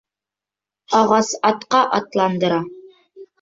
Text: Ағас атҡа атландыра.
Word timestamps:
Ағас 0.99 1.29
атҡа 1.51 1.83
атландыра. 1.99 2.59